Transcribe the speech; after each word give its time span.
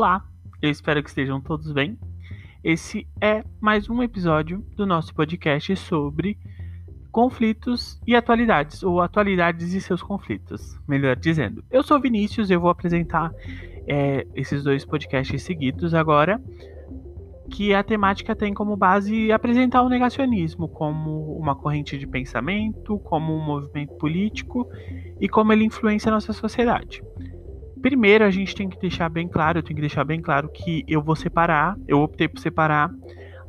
Olá, 0.00 0.24
eu 0.62 0.70
espero 0.70 1.02
que 1.02 1.10
estejam 1.10 1.42
todos 1.42 1.72
bem. 1.72 1.98
Esse 2.64 3.06
é 3.20 3.44
mais 3.60 3.90
um 3.90 4.02
episódio 4.02 4.64
do 4.74 4.86
nosso 4.86 5.14
podcast 5.14 5.76
sobre 5.76 6.38
conflitos 7.12 8.00
e 8.06 8.16
atualidades, 8.16 8.82
ou 8.82 9.02
atualidades 9.02 9.74
e 9.74 9.80
seus 9.82 10.02
conflitos, 10.02 10.74
melhor 10.88 11.16
dizendo. 11.16 11.62
Eu 11.70 11.82
sou 11.82 12.00
Vinícius, 12.00 12.50
eu 12.50 12.58
vou 12.58 12.70
apresentar 12.70 13.30
é, 13.86 14.26
esses 14.34 14.64
dois 14.64 14.86
podcasts 14.86 15.42
seguidos 15.42 15.92
agora, 15.92 16.42
que 17.50 17.74
a 17.74 17.82
temática 17.82 18.34
tem 18.34 18.54
como 18.54 18.78
base 18.78 19.30
apresentar 19.30 19.82
o 19.82 19.90
negacionismo 19.90 20.66
como 20.66 21.36
uma 21.36 21.54
corrente 21.54 21.98
de 21.98 22.06
pensamento, 22.06 22.98
como 23.00 23.36
um 23.36 23.44
movimento 23.44 23.92
político 23.98 24.66
e 25.20 25.28
como 25.28 25.52
ele 25.52 25.64
influencia 25.64 26.10
a 26.10 26.14
nossa 26.14 26.32
sociedade. 26.32 27.02
Primeiro, 27.82 28.24
a 28.24 28.30
gente 28.30 28.54
tem 28.54 28.68
que 28.68 28.78
deixar 28.78 29.08
bem 29.08 29.26
claro, 29.26 29.58
eu 29.58 29.62
tenho 29.62 29.76
que 29.76 29.80
deixar 29.80 30.04
bem 30.04 30.20
claro 30.20 30.48
que 30.48 30.84
eu 30.86 31.02
vou 31.02 31.16
separar, 31.16 31.76
eu 31.88 32.00
optei 32.00 32.28
por 32.28 32.38
separar 32.38 32.90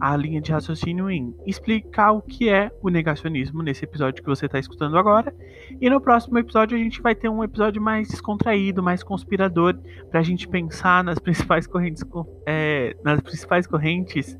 a 0.01 0.17
linha 0.17 0.41
de 0.41 0.51
raciocínio 0.51 1.11
em 1.11 1.31
explicar 1.45 2.11
o 2.11 2.23
que 2.23 2.49
é 2.49 2.71
o 2.81 2.89
negacionismo 2.89 3.61
nesse 3.61 3.85
episódio 3.85 4.23
que 4.23 4.27
você 4.27 4.47
está 4.47 4.57
escutando 4.57 4.97
agora. 4.97 5.31
E 5.79 5.87
no 5.91 6.01
próximo 6.01 6.39
episódio 6.39 6.75
a 6.75 6.81
gente 6.81 6.99
vai 7.01 7.13
ter 7.13 7.29
um 7.29 7.43
episódio 7.43 7.79
mais 7.79 8.07
descontraído, 8.07 8.81
mais 8.81 9.03
conspirador, 9.03 9.77
para 10.09 10.19
a 10.19 10.23
gente 10.23 10.47
pensar 10.47 11.03
nas 11.03 11.19
principais 11.19 11.67
correntes, 11.67 12.03
é, 12.47 12.95
nas 13.03 13.21
principais 13.21 13.67
correntes 13.67 14.35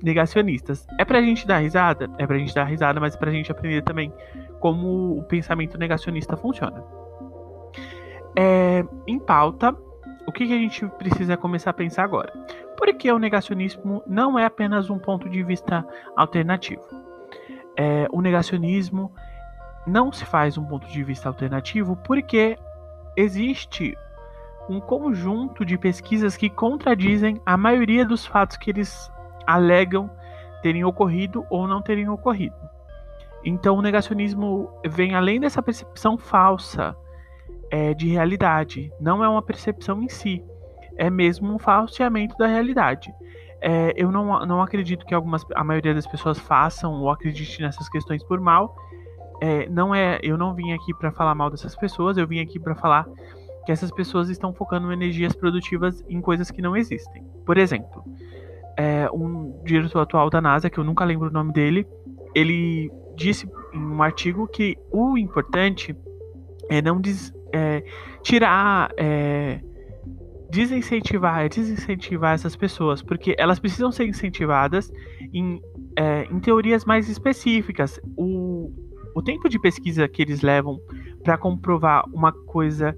negacionistas. 0.00 0.86
É 0.96 1.04
para 1.04 1.18
a 1.18 1.22
gente 1.22 1.44
dar 1.44 1.58
risada? 1.58 2.08
É 2.16 2.24
para 2.24 2.36
a 2.36 2.38
gente 2.38 2.54
dar 2.54 2.64
risada, 2.64 3.00
mas 3.00 3.16
é 3.16 3.18
para 3.18 3.30
a 3.30 3.32
gente 3.32 3.50
aprender 3.50 3.82
também 3.82 4.12
como 4.60 5.18
o 5.18 5.24
pensamento 5.24 5.76
negacionista 5.76 6.36
funciona. 6.36 6.84
É, 8.36 8.84
em 9.06 9.18
pauta, 9.18 9.76
o 10.26 10.32
que, 10.32 10.46
que 10.46 10.52
a 10.52 10.58
gente 10.58 10.86
precisa 10.98 11.36
começar 11.36 11.70
a 11.70 11.74
pensar 11.74 12.04
agora? 12.04 12.32
Porque 12.76 13.10
o 13.10 13.18
negacionismo 13.18 14.02
não 14.06 14.38
é 14.38 14.44
apenas 14.44 14.90
um 14.90 14.98
ponto 14.98 15.28
de 15.28 15.42
vista 15.42 15.86
alternativo. 16.16 16.82
É, 17.76 18.06
o 18.10 18.20
negacionismo 18.20 19.12
não 19.86 20.12
se 20.12 20.24
faz 20.24 20.56
um 20.56 20.64
ponto 20.64 20.86
de 20.88 21.02
vista 21.04 21.28
alternativo 21.28 21.96
porque 22.04 22.56
existe 23.16 23.96
um 24.68 24.80
conjunto 24.80 25.64
de 25.64 25.76
pesquisas 25.76 26.36
que 26.36 26.48
contradizem 26.48 27.40
a 27.44 27.56
maioria 27.56 28.04
dos 28.04 28.24
fatos 28.24 28.56
que 28.56 28.70
eles 28.70 29.12
alegam 29.46 30.10
terem 30.62 30.84
ocorrido 30.84 31.44
ou 31.50 31.68
não 31.68 31.82
terem 31.82 32.08
ocorrido. 32.08 32.56
Então, 33.44 33.76
o 33.76 33.82
negacionismo 33.82 34.70
vem 34.86 35.14
além 35.14 35.38
dessa 35.38 35.62
percepção 35.62 36.16
falsa 36.16 36.96
é, 37.74 37.92
de 37.92 38.06
realidade, 38.06 38.92
não 39.00 39.24
é 39.24 39.28
uma 39.28 39.42
percepção 39.42 40.00
em 40.00 40.08
si, 40.08 40.44
é 40.96 41.10
mesmo 41.10 41.52
um 41.52 41.58
falseamento 41.58 42.36
da 42.38 42.46
realidade. 42.46 43.12
É, 43.60 43.92
eu 43.96 44.12
não, 44.12 44.46
não 44.46 44.62
acredito 44.62 45.04
que 45.04 45.12
algumas, 45.12 45.44
a 45.56 45.64
maioria 45.64 45.92
das 45.92 46.06
pessoas 46.06 46.38
façam 46.38 46.92
ou 46.92 47.10
acredite 47.10 47.60
nessas 47.60 47.88
questões 47.88 48.22
por 48.22 48.38
mal. 48.38 48.76
É, 49.42 49.68
não 49.68 49.92
é, 49.92 50.20
eu 50.22 50.38
não 50.38 50.54
vim 50.54 50.72
aqui 50.72 50.94
para 50.94 51.10
falar 51.10 51.34
mal 51.34 51.50
dessas 51.50 51.74
pessoas, 51.74 52.16
eu 52.16 52.28
vim 52.28 52.38
aqui 52.38 52.60
para 52.60 52.76
falar 52.76 53.08
que 53.66 53.72
essas 53.72 53.90
pessoas 53.90 54.28
estão 54.28 54.52
focando 54.52 54.92
energias 54.92 55.34
produtivas 55.34 56.04
em 56.08 56.20
coisas 56.20 56.52
que 56.52 56.62
não 56.62 56.76
existem. 56.76 57.24
Por 57.44 57.58
exemplo, 57.58 58.04
é, 58.76 59.10
um 59.12 59.60
diretor 59.64 59.98
atual 59.98 60.30
da 60.30 60.40
NASA, 60.40 60.70
que 60.70 60.78
eu 60.78 60.84
nunca 60.84 61.04
lembro 61.04 61.28
o 61.28 61.32
nome 61.32 61.52
dele, 61.52 61.84
ele 62.36 62.88
disse 63.16 63.50
em 63.72 63.84
um 63.84 64.00
artigo 64.00 64.46
que 64.46 64.78
o 64.92 65.18
importante 65.18 65.96
é 66.70 66.80
não 66.80 67.00
des, 67.00 67.32
é, 67.54 67.84
tirar, 68.22 68.90
é, 68.96 69.60
desincentivar, 70.50 71.48
desincentivar 71.48 72.34
essas 72.34 72.56
pessoas, 72.56 73.00
porque 73.00 73.34
elas 73.38 73.60
precisam 73.60 73.92
ser 73.92 74.06
incentivadas 74.06 74.92
em, 75.32 75.60
é, 75.96 76.24
em 76.24 76.40
teorias 76.40 76.84
mais 76.84 77.08
específicas. 77.08 78.00
O, 78.16 78.72
o 79.14 79.22
tempo 79.22 79.48
de 79.48 79.58
pesquisa 79.58 80.08
que 80.08 80.22
eles 80.22 80.42
levam 80.42 80.78
para 81.22 81.38
comprovar 81.38 82.04
uma 82.12 82.32
coisa 82.32 82.96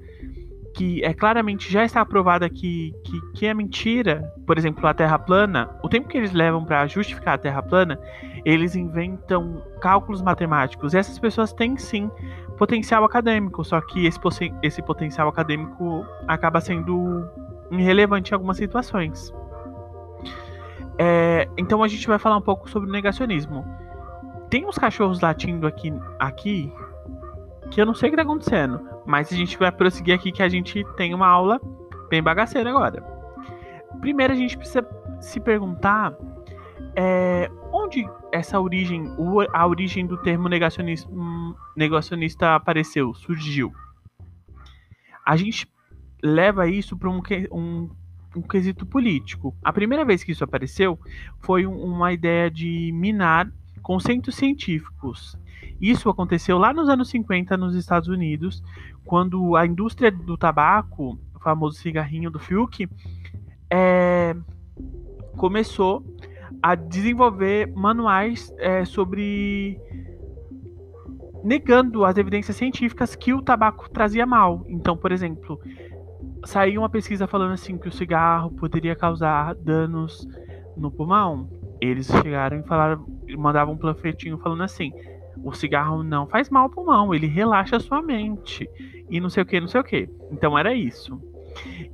que 0.76 1.03
é 1.03 1.14
claramente 1.14 1.72
já 1.72 1.84
está 1.87 2.03
aprovada 2.03 2.50
que, 2.50 2.94
que, 3.03 3.20
que, 3.32 3.47
é 3.47 3.54
mentira, 3.54 4.31
por 4.47 4.59
exemplo, 4.59 4.87
a 4.87 4.92
Terra 4.92 5.19
plana, 5.19 5.70
o 5.82 5.88
tempo 5.88 6.06
que 6.06 6.19
eles 6.19 6.32
levam 6.32 6.66
para 6.66 6.87
justificar 6.87 7.34
a 7.34 7.38
Terra 7.38 7.62
plana, 7.62 7.98
eles 8.44 8.76
inventam 8.76 9.62
cálculos 9.81 10.20
matemáticos. 10.20 10.92
E 10.92 10.98
essas 10.98 11.19
pessoas 11.19 11.50
têm 11.54 11.78
sim 11.78 12.10
potencial 12.59 13.04
acadêmico, 13.04 13.64
só 13.64 13.81
que 13.81 14.06
esse, 14.06 14.20
esse 14.62 14.82
potencial 14.82 15.28
acadêmico 15.28 16.04
acaba 16.28 16.60
sendo 16.60 17.26
irrelevante 17.70 18.32
em 18.32 18.34
algumas 18.34 18.58
situações. 18.58 19.32
É, 20.98 21.48
então 21.56 21.82
a 21.82 21.88
gente 21.88 22.06
vai 22.06 22.19
falar 22.19 22.37
um 22.37 22.43
pouco 22.43 22.69
sobre 22.69 22.87
o 22.87 22.93
negacionismo. 22.93 23.64
Tem 24.50 24.66
uns 24.66 24.76
cachorros 24.76 25.22
latindo 25.22 25.66
aqui, 25.66 25.91
aqui 26.19 26.70
que 27.70 27.81
eu 27.81 27.87
não 27.87 27.94
sei 27.94 28.10
o 28.10 28.12
que 28.12 28.16
tá 28.16 28.22
acontecendo, 28.22 28.96
mas 29.06 29.33
a 29.33 29.37
gente 29.37 29.56
vai 29.56 29.71
prosseguir 29.71 30.15
aqui 30.15 30.33
que 30.33 30.43
a 30.43 30.49
gente 30.49 30.84
tem 30.97 31.15
uma 31.15 31.27
aula 31.27 31.61
bem 32.09 32.22
bagaceira 32.22 32.71
agora. 32.71 33.03
Primeiro 34.00 34.33
a 34.33 34.37
gente 34.37 34.56
precisa 34.56 34.87
se 35.21 35.41
perguntar 35.41 36.15
é, 36.94 37.50
onde 37.72 38.09
essa 38.33 38.61
origem, 38.61 39.05
a 39.53 39.67
origem 39.67 40.06
do 40.06 40.17
termo 40.17 40.49
negacionista 41.77 42.55
apareceu, 42.55 43.15
surgiu. 43.15 43.72
A 45.25 45.37
gente 45.37 45.67
leva 46.23 46.69
isso 46.69 46.97
para 46.97 47.11
um, 47.11 47.21
um, 47.53 47.91
um, 48.37 48.43
quesito 48.43 48.87
político. 48.87 49.55
A 49.62 49.73
primeira 49.73 50.05
vez 50.05 50.25
que 50.25 50.33
isso 50.33 50.44
apareceu 50.44 50.99
foi 51.41 51.67
uma 51.67 52.12
ideia 52.12 52.50
de 52.50 52.91
minar 52.93 53.50
conceitos 53.83 54.34
científicos. 54.34 55.38
Isso 55.81 56.09
aconteceu 56.09 56.59
lá 56.59 56.72
nos 56.72 56.88
anos 56.88 57.09
50 57.10 57.56
nos 57.56 57.75
Estados 57.75 58.09
Unidos, 58.09 58.62
quando 59.04 59.56
a 59.56 59.66
indústria 59.66 60.10
do 60.10 60.37
tabaco, 60.37 61.19
o 61.34 61.41
famoso 61.41 61.78
cigarrinho 61.78 62.31
do 62.31 62.38
Fiuk, 62.38 62.88
é, 63.70 64.34
começou 65.37 66.04
a 66.62 66.75
desenvolver 66.75 67.72
manuais 67.75 68.53
é, 68.59 68.84
sobre 68.84 69.78
negando 71.44 72.04
as 72.04 72.16
evidências 72.16 72.56
científicas 72.56 73.14
que 73.14 73.32
o 73.32 73.41
tabaco 73.41 73.88
trazia 73.91 74.26
mal. 74.26 74.64
Então, 74.66 74.97
por 74.97 75.12
exemplo, 75.12 75.60
saiu 76.44 76.81
uma 76.81 76.88
pesquisa 76.88 77.26
falando 77.26 77.53
assim 77.53 77.78
que 77.78 77.88
o 77.88 77.93
cigarro 77.93 78.50
poderia 78.50 78.97
causar 78.97 79.54
danos 79.54 80.26
no 80.76 80.91
pulmão. 80.91 81.48
Eles 81.81 82.06
chegaram 82.06 82.58
e 82.58 82.62
falaram, 82.64 83.06
mandavam 83.37 83.75
um 83.75 83.78
panfletinho 83.78 84.38
falando 84.38 84.62
assim: 84.62 84.93
o 85.43 85.53
cigarro 85.53 86.03
não 86.03 86.27
faz 86.27 86.51
mal 86.51 86.65
ao 86.65 86.71
pulmão, 86.71 87.15
ele 87.15 87.27
relaxa 87.27 87.77
a 87.77 87.81
sua 87.81 88.03
mente 88.03 88.69
e 89.11 89.21
não 89.21 89.29
sei 89.29 89.43
o 89.43 89.47
que, 89.47 89.61
não 89.61 89.69
sei 89.69 89.81
o 89.81 89.85
que. 89.85 90.09
Então 90.31 90.59
era 90.59 90.75
isso. 90.75 91.21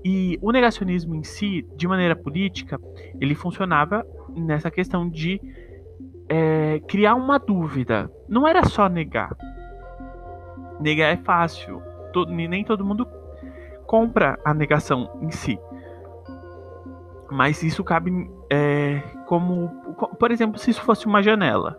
E 0.04 0.38
o 0.42 0.50
negacionismo 0.50 1.14
em 1.14 1.22
si, 1.22 1.66
de 1.76 1.86
maneira 1.86 2.16
política, 2.16 2.80
ele 3.20 3.34
funcionava 3.34 4.04
nessa 4.34 4.70
questão 4.70 5.08
de 5.08 5.40
é, 6.28 6.80
criar 6.88 7.14
uma 7.14 7.38
dúvida. 7.38 8.10
Não 8.28 8.46
era 8.46 8.64
só 8.64 8.88
negar. 8.88 9.36
Negar 10.80 11.12
é 11.12 11.16
fácil. 11.16 11.80
Todo, 12.12 12.32
nem 12.32 12.64
todo 12.64 12.84
mundo 12.84 13.06
compra 13.86 14.38
a 14.44 14.52
negação 14.52 15.18
em 15.20 15.30
si. 15.30 15.58
Mas 17.30 17.62
isso 17.62 17.82
cabe 17.84 18.30
é, 18.50 19.00
como, 19.26 19.68
por 20.18 20.30
exemplo, 20.30 20.58
se 20.58 20.70
isso 20.70 20.82
fosse 20.82 21.06
uma 21.06 21.22
janela. 21.22 21.78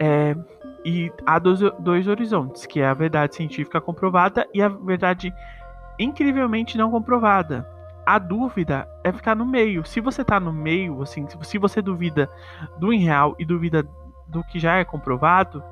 É, 0.00 0.34
e 0.84 1.12
há 1.24 1.38
dois, 1.38 1.60
dois 1.78 2.08
horizontes, 2.08 2.66
que 2.66 2.80
é 2.80 2.86
a 2.86 2.94
verdade 2.94 3.34
científica 3.34 3.80
comprovada 3.80 4.46
e 4.52 4.60
a 4.60 4.68
verdade 4.68 5.32
incrivelmente 5.98 6.76
não 6.76 6.90
comprovada. 6.90 7.66
A 8.04 8.18
dúvida 8.18 8.88
é 9.04 9.12
ficar 9.12 9.36
no 9.36 9.46
meio. 9.46 9.84
Se 9.84 10.00
você 10.00 10.24
tá 10.24 10.40
no 10.40 10.52
meio, 10.52 11.00
assim, 11.02 11.26
se 11.42 11.58
você 11.58 11.80
duvida 11.80 12.28
do 12.78 12.92
irreal 12.92 13.36
e 13.38 13.44
duvida 13.44 13.86
do 14.26 14.42
que 14.44 14.58
já 14.58 14.76
é 14.76 14.84
comprovado, 14.84 15.62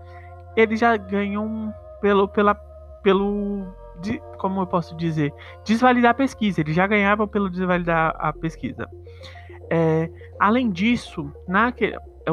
eles 0.56 0.78
já 0.78 0.96
ganham 0.96 1.74
pelo 2.00 2.28
pela 2.28 2.54
pelo 3.02 3.66
de, 4.00 4.20
como 4.38 4.60
eu 4.60 4.66
posso 4.66 4.96
dizer, 4.96 5.32
desvalidar 5.64 6.12
a 6.12 6.14
pesquisa. 6.14 6.60
Eles 6.60 6.74
já 6.74 6.86
ganhavam 6.86 7.26
pelo 7.26 7.50
desvalidar 7.50 8.14
a 8.18 8.32
pesquisa. 8.32 8.88
É, 9.68 10.10
além 10.38 10.70
disso, 10.70 11.32
na, 11.46 11.72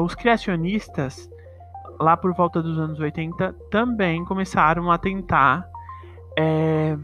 os 0.00 0.14
criacionistas, 0.14 1.28
lá 2.00 2.16
por 2.16 2.32
volta 2.34 2.62
dos 2.62 2.78
anos 2.78 2.98
80, 2.98 3.52
também 3.70 4.24
começaram 4.24 4.90
a 4.90 4.98
tentar 4.98 5.68
é, 6.38 6.96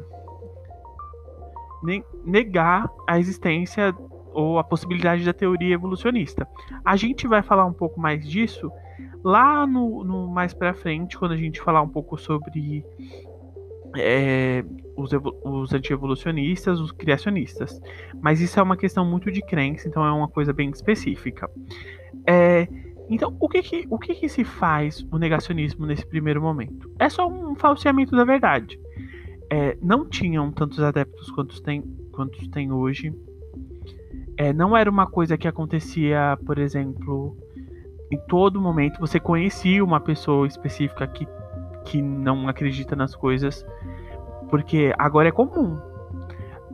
negar 2.24 2.88
a 3.06 3.18
existência 3.18 3.94
ou 4.32 4.58
a 4.58 4.64
possibilidade 4.64 5.24
da 5.24 5.32
teoria 5.32 5.74
evolucionista. 5.74 6.46
A 6.84 6.96
gente 6.96 7.26
vai 7.26 7.42
falar 7.42 7.64
um 7.66 7.72
pouco 7.72 8.00
mais 8.00 8.26
disso 8.26 8.70
lá 9.22 9.66
no, 9.66 10.04
no 10.04 10.28
mais 10.28 10.52
para 10.52 10.74
frente, 10.74 11.18
quando 11.18 11.32
a 11.32 11.36
gente 11.36 11.60
falar 11.60 11.82
um 11.82 11.88
pouco 11.88 12.18
sobre 12.18 12.84
é, 13.96 14.64
os, 14.96 15.10
os 15.44 15.72
anti-evolucionistas, 15.72 16.80
os 16.80 16.92
criacionistas. 16.92 17.80
Mas 18.20 18.40
isso 18.40 18.58
é 18.58 18.62
uma 18.62 18.76
questão 18.76 19.04
muito 19.04 19.30
de 19.30 19.40
crença, 19.40 19.88
então 19.88 20.04
é 20.04 20.12
uma 20.12 20.28
coisa 20.28 20.52
bem 20.52 20.70
específica. 20.70 21.48
É, 22.26 22.68
então, 23.08 23.36
o 23.38 23.48
que 23.48 23.62
que, 23.62 23.86
o 23.90 23.98
que 23.98 24.14
que 24.14 24.28
se 24.28 24.44
faz 24.44 25.06
o 25.12 25.18
negacionismo 25.18 25.86
nesse 25.86 26.06
primeiro 26.06 26.40
momento? 26.40 26.90
É 26.98 27.08
só 27.08 27.28
um 27.28 27.54
falseamento 27.54 28.16
da 28.16 28.24
verdade. 28.24 28.78
É, 29.50 29.76
não 29.82 30.08
tinham 30.08 30.50
tantos 30.50 30.80
adeptos 30.80 31.30
quantos 31.30 31.60
tem, 31.60 31.82
quantos 32.12 32.48
tem 32.48 32.72
hoje. 32.72 33.14
É, 34.36 34.52
não 34.52 34.76
era 34.76 34.90
uma 34.90 35.06
coisa 35.06 35.36
que 35.36 35.46
acontecia, 35.46 36.38
por 36.44 36.58
exemplo, 36.58 37.36
em 38.10 38.18
todo 38.26 38.60
momento. 38.60 38.98
Você 39.00 39.20
conhecia 39.20 39.84
uma 39.84 40.00
pessoa 40.00 40.46
específica 40.46 41.06
que, 41.06 41.26
que 41.84 42.00
não 42.00 42.48
acredita 42.48 42.96
nas 42.96 43.14
coisas, 43.14 43.64
porque 44.50 44.94
agora 44.98 45.28
é 45.28 45.32
comum. 45.32 45.78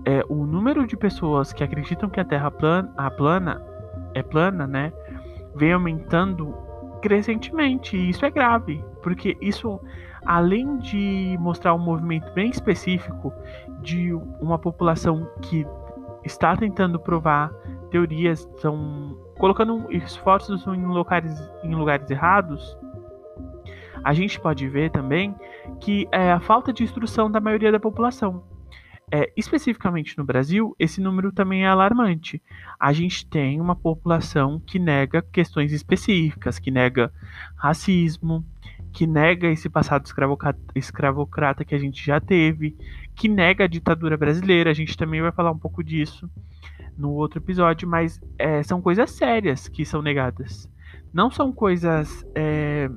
É, 0.05 0.25
o 0.29 0.47
número 0.47 0.87
de 0.87 0.97
pessoas 0.97 1.53
que 1.53 1.62
acreditam 1.62 2.09
que 2.09 2.21
a 2.21 2.25
Terra 2.25 2.50
plana, 2.50 2.93
a 2.97 3.11
plana 3.11 3.62
é 4.15 4.23
plana, 4.23 4.67
né? 4.67 4.93
Vem 5.55 5.73
aumentando 5.73 6.55
crescentemente. 7.00 7.97
E 7.97 8.11
isso 8.11 8.25
é 8.25 8.31
grave, 8.31 8.85
porque 9.02 9.37
isso, 9.41 9.81
além 10.25 10.79
de 10.79 11.37
mostrar 11.41 11.75
um 11.75 11.79
movimento 11.79 12.32
bem 12.32 12.50
específico 12.50 13.32
de 13.82 14.12
uma 14.41 14.58
população 14.58 15.29
que 15.43 15.67
está 16.25 16.56
tentando 16.56 16.99
provar 16.99 17.50
teorias, 17.91 18.41
estão 18.55 19.17
colocando 19.38 19.87
esforços 19.91 20.67
em 20.67 20.85
lugares, 20.85 21.35
em 21.64 21.75
lugares 21.75 22.11
errados, 22.11 22.76
a 24.05 24.12
gente 24.12 24.41
pode 24.41 24.69
ver 24.69 24.91
também 24.91 25.35
que 25.81 26.08
é 26.12 26.32
a 26.32 26.41
falta 26.41 26.73
de 26.73 26.82
instrução 26.82 27.31
da 27.31 27.41
maioria 27.41 27.73
da 27.73 27.81
população. 27.81 28.43
É, 29.12 29.33
especificamente 29.37 30.17
no 30.17 30.25
Brasil, 30.25 30.75
esse 30.79 31.01
número 31.01 31.33
também 31.33 31.65
é 31.65 31.67
alarmante. 31.67 32.41
A 32.79 32.93
gente 32.93 33.27
tem 33.27 33.61
uma 33.61 33.75
população 33.75 34.61
que 34.61 34.79
nega 34.79 35.21
questões 35.21 35.73
específicas, 35.73 36.61
que 36.61 36.71
nega 36.71 37.12
racismo, 37.57 38.45
que 38.93 39.07
nega 39.07 39.49
esse 39.49 39.69
passado 39.69 40.05
escravocrata 40.75 41.65
que 41.65 41.75
a 41.75 41.79
gente 41.79 42.05
já 42.05 42.21
teve, 42.21 42.77
que 43.15 43.29
nega 43.29 43.65
a 43.65 43.69
ditadura 43.69 44.17
brasileira. 44.17 44.71
A 44.71 44.75
gente 44.75 44.97
também 44.97 45.21
vai 45.21 45.33
falar 45.33 45.51
um 45.51 45.59
pouco 45.59 45.83
disso 45.83 46.31
no 46.97 47.11
outro 47.11 47.41
episódio, 47.41 47.89
mas 47.89 48.21
é, 48.39 48.63
são 48.63 48.81
coisas 48.81 49.11
sérias 49.11 49.67
que 49.67 49.85
são 49.85 50.03
negadas. 50.03 50.71
Não 51.13 51.31
são 51.31 51.53
coisas. 51.53 52.25
É, 52.35 52.89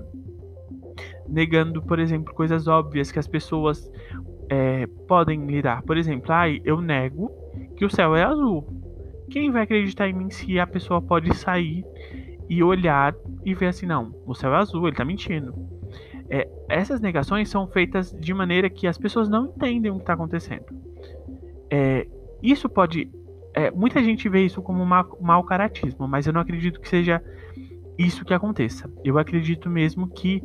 negando, 1.27 1.81
por 1.81 1.99
exemplo, 1.99 2.33
coisas 2.33 2.67
óbvias 2.67 3.11
que 3.11 3.17
as 3.17 3.27
pessoas 3.27 3.89
é, 4.53 4.85
podem 5.07 5.47
lidar. 5.47 5.81
Por 5.81 5.97
exemplo, 5.97 6.31
ah, 6.31 6.47
eu 6.47 6.79
nego 6.79 7.31
que 7.75 7.83
o 7.83 7.89
céu 7.89 8.15
é 8.15 8.23
azul. 8.23 8.63
Quem 9.31 9.49
vai 9.49 9.63
acreditar 9.63 10.07
em 10.07 10.13
mim 10.13 10.29
se 10.29 10.59
a 10.59 10.67
pessoa 10.67 11.01
pode 11.01 11.35
sair 11.35 11.83
e 12.47 12.61
olhar 12.61 13.15
e 13.43 13.55
ver 13.55 13.67
assim, 13.67 13.87
não, 13.87 14.13
o 14.27 14.35
céu 14.35 14.53
é 14.53 14.57
azul, 14.57 14.87
ele 14.87 14.95
tá 14.95 15.03
mentindo. 15.03 15.55
É, 16.29 16.47
essas 16.69 17.01
negações 17.01 17.49
são 17.49 17.67
feitas 17.67 18.11
de 18.11 18.31
maneira 18.31 18.69
que 18.69 18.85
as 18.85 18.97
pessoas 18.97 19.27
não 19.27 19.47
entendem 19.47 19.91
o 19.91 19.95
que 19.95 20.01
está 20.01 20.13
acontecendo. 20.13 20.65
É, 21.71 22.07
isso 22.43 22.69
pode. 22.69 23.09
É, 23.55 23.71
muita 23.71 24.03
gente 24.03 24.29
vê 24.29 24.45
isso 24.45 24.61
como 24.61 24.85
mau, 24.85 25.17
mau 25.19 25.43
caratismo, 25.43 26.07
mas 26.07 26.27
eu 26.27 26.33
não 26.33 26.41
acredito 26.41 26.79
que 26.79 26.87
seja 26.87 27.23
isso 27.97 28.23
que 28.23 28.33
aconteça. 28.33 28.87
Eu 29.03 29.17
acredito 29.17 29.67
mesmo 29.67 30.07
que 30.07 30.43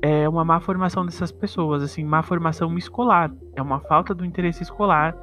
é 0.00 0.28
uma 0.28 0.44
má 0.44 0.60
formação 0.60 1.04
dessas 1.04 1.32
pessoas, 1.32 1.82
assim, 1.82 2.04
má 2.04 2.22
formação 2.22 2.76
escolar. 2.78 3.30
É 3.56 3.62
uma 3.62 3.80
falta 3.80 4.14
do 4.14 4.24
interesse 4.24 4.62
escolar. 4.62 5.16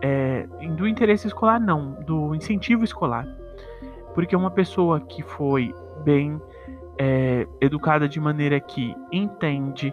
É, 0.00 0.46
do 0.76 0.88
interesse 0.88 1.26
escolar, 1.26 1.60
não, 1.60 1.92
do 2.02 2.34
incentivo 2.34 2.84
escolar. 2.84 3.26
Porque 4.14 4.34
uma 4.34 4.50
pessoa 4.50 5.00
que 5.00 5.22
foi 5.22 5.74
bem 6.04 6.40
é, 6.98 7.46
educada 7.60 8.08
de 8.08 8.20
maneira 8.20 8.60
que 8.60 8.94
entende 9.12 9.92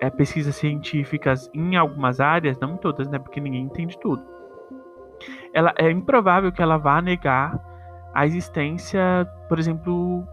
é, 0.00 0.08
pesquisas 0.10 0.56
científicas 0.56 1.50
em 1.54 1.76
algumas 1.76 2.20
áreas, 2.20 2.58
não 2.58 2.74
em 2.74 2.76
todas, 2.76 3.08
né? 3.08 3.18
Porque 3.18 3.40
ninguém 3.40 3.62
entende 3.62 3.98
tudo. 4.00 4.22
Ela, 5.52 5.74
é 5.76 5.90
improvável 5.90 6.50
que 6.50 6.62
ela 6.62 6.78
vá 6.78 7.00
negar 7.02 7.60
a 8.14 8.26
existência, 8.26 9.28
por 9.48 9.58
exemplo, 9.58 10.26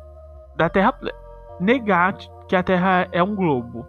da 0.56 0.70
Terra. 0.70 0.98
Negar 1.60 2.16
que 2.48 2.56
a 2.56 2.64
Terra 2.64 3.08
é 3.12 3.22
um 3.22 3.36
globo. 3.36 3.86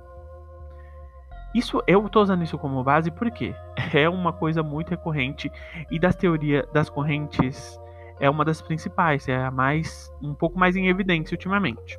Isso 1.55 1.83
eu 1.87 2.05
estou 2.07 2.23
usando 2.23 2.43
isso 2.43 2.59
como 2.59 2.85
base 2.85 3.11
porque 3.11 3.55
é 3.95 4.09
uma 4.09 4.33
coisa 4.33 4.63
muito 4.63 4.91
recorrente 4.91 5.51
e 5.91 5.99
das 5.99 6.15
teorias 6.15 6.67
das 6.73 6.91
correntes 6.91 7.79
é 8.21 8.29
uma 8.29 8.45
das 8.45 8.61
principais, 8.61 9.29
é 9.29 9.37
a 9.37 9.51
mais 9.51 10.13
um 10.21 10.35
pouco 10.35 10.59
mais 10.59 10.77
em 10.77 10.89
evidência 10.89 11.35
ultimamente. 11.35 11.99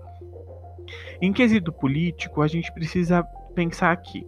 Em 1.21 1.31
quesito 1.31 1.71
político, 1.71 2.41
a 2.41 2.47
gente 2.47 2.71
precisa 2.73 3.23
pensar 3.55 3.95
que 3.97 4.27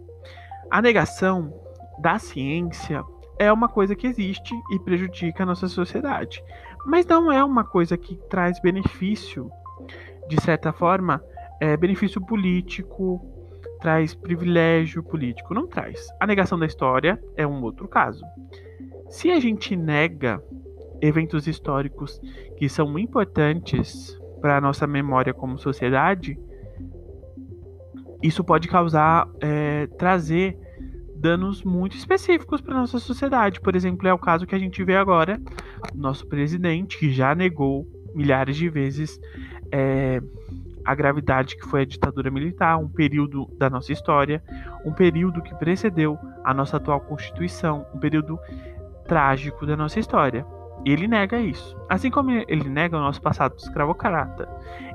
a 0.70 0.80
negação 0.80 1.52
da 1.98 2.18
ciência 2.18 3.04
é 3.38 3.52
uma 3.52 3.68
coisa 3.68 3.94
que 3.94 4.06
existe 4.06 4.54
e 4.72 4.78
prejudica 4.78 5.42
a 5.42 5.46
nossa 5.46 5.68
sociedade, 5.68 6.42
mas 6.86 7.04
não 7.06 7.30
é 7.30 7.42
uma 7.44 7.64
coisa 7.64 7.96
que 7.96 8.16
traz 8.28 8.60
benefício 8.60 9.50
de 10.28 10.40
certa 10.40 10.72
forma 10.72 11.22
é, 11.60 11.76
benefício 11.76 12.20
político, 12.20 13.20
traz 13.80 14.14
privilégio 14.14 15.02
político. 15.02 15.54
Não 15.54 15.66
traz. 15.66 16.06
A 16.20 16.26
negação 16.26 16.58
da 16.58 16.66
história 16.66 17.22
é 17.36 17.46
um 17.46 17.62
outro 17.62 17.88
caso. 17.88 18.24
Se 19.08 19.30
a 19.30 19.40
gente 19.40 19.76
nega 19.76 20.42
eventos 21.00 21.46
históricos 21.46 22.20
que 22.56 22.68
são 22.68 22.98
importantes 22.98 24.18
para 24.40 24.56
a 24.56 24.60
nossa 24.60 24.86
memória 24.86 25.34
como 25.34 25.58
sociedade, 25.58 26.38
isso 28.22 28.44
pode 28.44 28.68
causar, 28.68 29.28
é, 29.40 29.88
trazer 29.98 30.56
danos 31.16 31.62
muito 31.62 31.96
específicos 31.96 32.60
para 32.60 32.74
nossa 32.74 32.98
sociedade. 32.98 33.60
Por 33.60 33.74
exemplo, 33.76 34.06
é 34.08 34.14
o 34.14 34.18
caso 34.18 34.46
que 34.46 34.54
a 34.54 34.58
gente 34.58 34.82
vê 34.84 34.96
agora, 34.96 35.40
nosso 35.94 36.26
presidente 36.26 36.98
que 36.98 37.10
já 37.10 37.34
negou 37.34 37.86
milhares 38.14 38.56
de 38.56 38.68
vezes 38.68 39.20
é, 39.72 40.20
a 40.84 40.94
gravidade 40.94 41.56
que 41.56 41.66
foi 41.66 41.82
a 41.82 41.84
ditadura 41.84 42.30
militar, 42.30 42.78
um 42.78 42.88
período 42.88 43.46
da 43.58 43.70
nossa 43.70 43.92
história, 43.92 44.42
um 44.84 44.92
período 44.92 45.42
que 45.42 45.54
precedeu 45.54 46.18
a 46.44 46.52
nossa 46.52 46.76
atual 46.76 47.00
Constituição, 47.00 47.86
um 47.94 47.98
período 47.98 48.38
trágico 49.06 49.66
da 49.66 49.76
nossa 49.76 50.00
história. 50.00 50.46
Ele 50.84 51.06
nega 51.06 51.38
isso. 51.38 51.76
Assim 51.88 52.10
como 52.10 52.30
ele 52.30 52.68
nega 52.68 52.96
o 52.96 53.00
nosso 53.00 53.22
passado 53.22 53.54
escravocrata, 53.56 54.48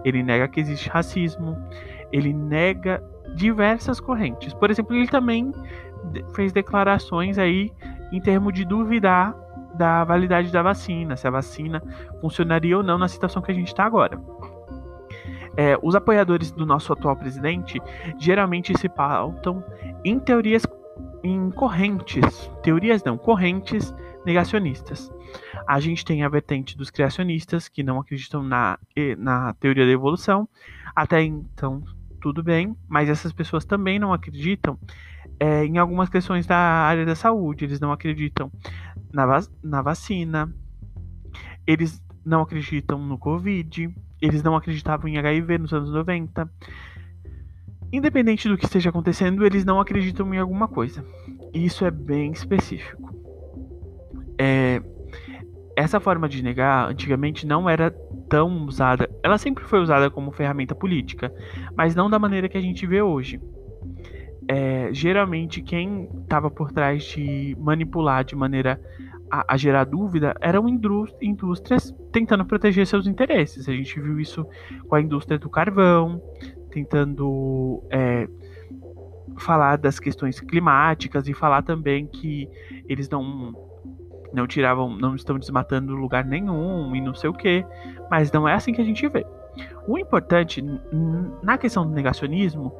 ele 0.03 0.21
nega 0.21 0.47
que 0.47 0.59
existe 0.59 0.89
racismo, 0.89 1.57
ele 2.11 2.33
nega 2.33 3.01
diversas 3.35 3.99
correntes. 3.99 4.53
Por 4.53 4.69
exemplo, 4.69 4.95
ele 4.95 5.07
também 5.07 5.53
fez 6.35 6.51
declarações 6.51 7.37
aí 7.37 7.71
em 8.11 8.19
termos 8.19 8.53
de 8.53 8.65
duvidar 8.65 9.35
da 9.77 10.03
validade 10.03 10.51
da 10.51 10.61
vacina, 10.61 11.15
se 11.15 11.27
a 11.27 11.31
vacina 11.31 11.81
funcionaria 12.19 12.75
ou 12.75 12.83
não 12.83 12.97
na 12.97 13.07
situação 13.07 13.41
que 13.41 13.51
a 13.51 13.53
gente 13.53 13.67
está 13.67 13.85
agora. 13.85 14.19
É, 15.57 15.77
os 15.81 15.95
apoiadores 15.95 16.51
do 16.51 16.65
nosso 16.65 16.93
atual 16.93 17.15
presidente 17.15 17.81
geralmente 18.19 18.77
se 18.77 18.87
pautam 18.87 19.63
em 20.05 20.19
teorias 20.19 20.63
em 21.23 21.49
correntes, 21.51 22.49
teorias 22.63 23.03
não, 23.03 23.17
correntes 23.17 23.93
negacionistas. 24.25 25.11
A 25.67 25.79
gente 25.79 26.05
tem 26.05 26.23
a 26.23 26.29
vertente 26.29 26.77
dos 26.77 26.89
criacionistas 26.89 27.67
que 27.67 27.83
não 27.83 27.99
acreditam 27.99 28.43
na, 28.43 28.79
na 29.17 29.53
teoria 29.55 29.85
da 29.85 29.91
evolução. 29.91 30.47
Até 30.95 31.21
então, 31.23 31.83
tudo 32.21 32.43
bem, 32.43 32.75
mas 32.87 33.09
essas 33.09 33.33
pessoas 33.33 33.65
também 33.65 33.99
não 33.99 34.13
acreditam 34.13 34.79
é, 35.39 35.65
em 35.65 35.77
algumas 35.77 36.09
questões 36.09 36.45
da 36.45 36.57
área 36.57 37.05
da 37.05 37.15
saúde. 37.15 37.65
Eles 37.65 37.79
não 37.79 37.91
acreditam 37.91 38.51
na, 39.11 39.25
vac 39.25 39.47
na 39.63 39.81
vacina, 39.81 40.53
eles 41.65 42.01
não 42.25 42.41
acreditam 42.41 42.99
no 42.99 43.17
Covid, 43.17 43.93
eles 44.21 44.43
não 44.43 44.55
acreditavam 44.55 45.07
em 45.07 45.17
HIV 45.17 45.57
nos 45.57 45.73
anos 45.73 45.91
90. 45.91 46.49
Independente 47.91 48.49
do 48.49 48.57
que 48.57 48.65
esteja 48.65 48.89
acontecendo, 48.89 49.45
eles 49.45 49.63
não 49.63 49.79
acreditam 49.79 50.33
em 50.33 50.37
alguma 50.37 50.67
coisa. 50.67 51.05
Isso 51.53 51.85
é 51.85 51.91
bem 51.91 52.31
específico. 52.31 53.15
É, 54.37 54.81
essa 55.75 55.99
forma 55.99 56.27
de 56.27 56.43
negar 56.43 56.89
antigamente 56.89 57.45
não 57.45 57.69
era 57.69 57.91
tão 58.27 58.65
usada. 58.65 59.09
Ela 59.23 59.37
sempre 59.37 59.63
foi 59.63 59.79
usada 59.79 60.09
como 60.09 60.31
ferramenta 60.31 60.75
política, 60.75 61.31
mas 61.75 61.95
não 61.95 62.09
da 62.09 62.19
maneira 62.19 62.49
que 62.49 62.57
a 62.57 62.61
gente 62.61 62.85
vê 62.85 63.01
hoje. 63.01 63.39
É, 64.49 64.89
geralmente, 64.91 65.61
quem 65.61 66.09
estava 66.23 66.49
por 66.49 66.71
trás 66.71 67.03
de 67.03 67.55
manipular 67.59 68.23
de 68.23 68.35
maneira 68.35 68.81
a, 69.29 69.53
a 69.53 69.57
gerar 69.57 69.85
dúvida 69.85 70.35
eram 70.39 70.67
indústrias 70.67 71.93
tentando 72.11 72.45
proteger 72.45 72.85
seus 72.87 73.07
interesses. 73.07 73.67
A 73.67 73.73
gente 73.73 73.99
viu 73.99 74.19
isso 74.19 74.45
com 74.87 74.95
a 74.95 75.01
indústria 75.01 75.37
do 75.37 75.49
carvão, 75.49 76.21
tentando 76.71 77.83
é, 77.89 78.27
falar 79.37 79.77
das 79.77 79.99
questões 79.99 80.39
climáticas 80.39 81.27
e 81.27 81.33
falar 81.33 81.61
também 81.61 82.07
que 82.07 82.49
eles 82.87 83.09
não 83.09 83.53
não 84.33 84.45
tiravam, 84.45 84.89
não 84.89 85.15
estão 85.15 85.39
desmatando 85.39 85.95
lugar 85.95 86.25
nenhum 86.25 86.93
e 86.93 86.99
não 86.99 87.13
sei 87.13 87.29
o 87.29 87.33
que, 87.33 87.65
mas 88.11 88.29
não 88.29 88.47
é 88.47 88.53
assim 88.53 88.73
que 88.73 88.81
a 88.81 88.83
gente 88.83 89.07
vê. 89.07 89.25
O 89.87 89.97
importante 89.97 90.63
na 91.41 91.57
questão 91.57 91.87
do 91.87 91.93
negacionismo 91.93 92.75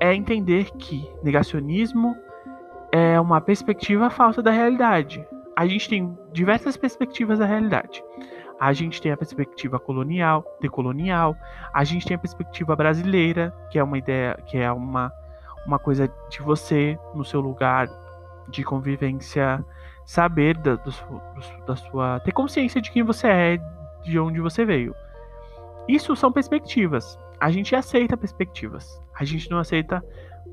é 0.00 0.14
entender 0.14 0.70
que 0.78 1.06
negacionismo 1.22 2.16
é 2.90 3.20
uma 3.20 3.40
perspectiva 3.40 4.08
falsa 4.08 4.42
da 4.42 4.50
realidade. 4.50 5.24
A 5.58 5.66
gente 5.66 5.88
tem 5.88 6.16
diversas 6.32 6.76
perspectivas 6.76 7.40
da 7.40 7.44
realidade. 7.44 8.00
A 8.60 8.72
gente 8.72 9.02
tem 9.02 9.10
a 9.10 9.16
perspectiva 9.16 9.76
colonial, 9.80 10.44
decolonial, 10.60 11.34
a 11.74 11.82
gente 11.82 12.06
tem 12.06 12.14
a 12.14 12.18
perspectiva 12.18 12.76
brasileira, 12.76 13.52
que 13.68 13.76
é 13.76 13.82
uma 13.82 13.98
ideia, 13.98 14.40
que 14.46 14.56
é 14.56 14.70
uma, 14.70 15.12
uma 15.66 15.76
coisa 15.76 16.08
de 16.30 16.40
você 16.42 16.96
no 17.12 17.24
seu 17.24 17.40
lugar 17.40 17.88
de 18.48 18.62
convivência, 18.62 19.64
saber 20.06 20.56
da, 20.58 20.76
do, 20.76 20.92
da 21.66 21.74
sua. 21.74 22.20
ter 22.20 22.30
consciência 22.30 22.80
de 22.80 22.92
quem 22.92 23.02
você 23.02 23.26
é, 23.26 23.58
de 24.04 24.16
onde 24.16 24.40
você 24.40 24.64
veio. 24.64 24.94
Isso 25.88 26.14
são 26.14 26.30
perspectivas. 26.30 27.18
A 27.40 27.50
gente 27.50 27.74
aceita 27.74 28.16
perspectivas. 28.16 28.86
A 29.12 29.24
gente 29.24 29.50
não 29.50 29.58
aceita 29.58 30.04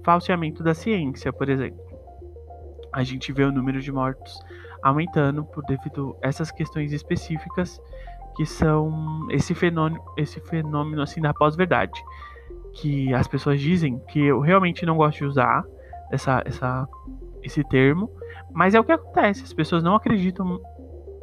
falseamento 0.03 0.63
da 0.63 0.73
ciência, 0.73 1.31
por 1.31 1.47
exemplo. 1.47 1.79
A 2.91 3.03
gente 3.03 3.31
vê 3.31 3.43
o 3.43 3.51
número 3.51 3.79
de 3.79 3.91
mortos 3.91 4.43
aumentando 4.85 5.43
por 5.43 5.63
devido 5.63 6.15
a 6.23 6.27
essas 6.27 6.51
questões 6.51 6.93
específicas 6.93 7.81
que 8.35 8.45
são 8.45 9.25
esse 9.31 9.55
fenômeno, 9.55 9.99
esse 10.15 10.39
fenômeno 10.41 11.01
assim 11.01 11.19
da 11.19 11.33
pós-verdade, 11.33 11.99
que 12.71 13.11
as 13.11 13.27
pessoas 13.27 13.59
dizem 13.59 13.97
que 14.09 14.19
eu 14.23 14.39
realmente 14.39 14.85
não 14.85 14.97
gosto 14.97 15.19
de 15.19 15.25
usar 15.25 15.65
essa, 16.11 16.43
essa, 16.45 16.87
esse 17.41 17.63
termo, 17.63 18.11
mas 18.53 18.75
é 18.75 18.79
o 18.79 18.83
que 18.83 18.91
acontece. 18.91 19.43
As 19.43 19.53
pessoas 19.53 19.81
não 19.81 19.95
acreditam 19.95 20.61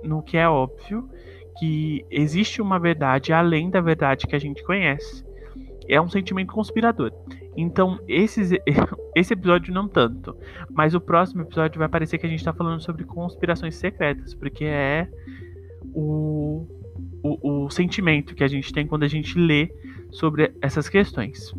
no 0.02 0.23
que 0.23 0.37
é 0.37 0.49
óbvio 0.49 1.09
que 1.57 2.04
existe 2.11 2.61
uma 2.61 2.81
verdade 2.81 3.33
além 3.33 3.71
da 3.71 3.81
verdade 3.81 4.26
que 4.26 4.35
a 4.35 4.40
gente 4.40 4.64
conhece. 4.64 5.25
É 5.89 6.01
um 6.01 6.09
sentimento 6.09 6.53
conspirador. 6.53 7.12
Então, 7.57 7.99
esses, 8.09 8.53
esse 9.15 9.33
episódio 9.33 9.73
não 9.73 9.89
tanto. 9.89 10.37
Mas 10.71 10.95
o 10.95 11.01
próximo 11.01 11.43
episódio 11.43 11.79
vai 11.79 11.89
parecer 11.89 12.19
que 12.19 12.27
a 12.27 12.29
gente 12.29 12.39
está 12.39 12.53
falando 12.53 12.81
sobre 12.81 13.05
conspirações 13.05 13.75
secretas, 13.77 14.35
porque 14.35 14.65
é 14.65 15.09
o, 15.95 16.67
o, 17.23 17.65
o 17.65 17.71
sentimento 17.71 18.35
que 18.35 18.45
a 18.45 18.49
gente 18.49 18.73
tem 18.73 18.87
quando 18.87 19.03
a 19.05 19.09
gente 19.09 19.39
lê 19.39 19.73
sobre 20.11 20.53
essas 20.61 20.89
questões. 20.89 21.53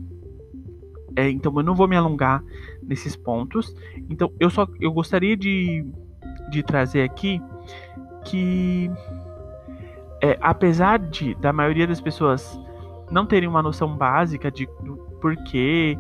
É, 1.16 1.30
então, 1.30 1.54
eu 1.56 1.64
não 1.64 1.76
vou 1.76 1.88
me 1.88 1.96
alongar 1.96 2.44
nesses 2.82 3.16
pontos. 3.16 3.76
Então, 4.10 4.32
eu 4.40 4.50
só 4.50 4.68
eu 4.80 4.92
gostaria 4.92 5.38
de, 5.38 5.86
de 6.50 6.64
trazer 6.64 7.04
aqui 7.04 7.42
que 8.26 8.90
é, 10.22 10.38
apesar 10.42 11.00
de 11.00 11.36
da 11.36 11.52
maioria 11.52 11.86
das 11.86 12.00
pessoas 12.00 12.60
não 13.14 13.26
terem 13.26 13.48
uma 13.48 13.62
noção 13.62 13.96
básica 13.96 14.50
de, 14.50 14.68
porquê 15.22 15.98